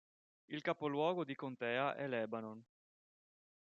Il 0.47 0.63
capoluogo 0.63 1.23
di 1.23 1.35
contea 1.35 1.93
è 1.93 2.07
Lebanon. 2.07 2.59